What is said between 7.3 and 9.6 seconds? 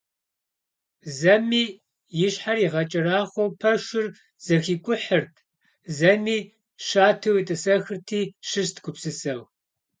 етӀысэхырти щыст гупсысэу.